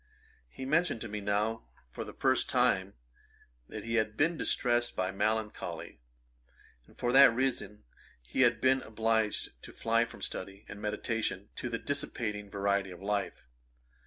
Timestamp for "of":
12.89-12.99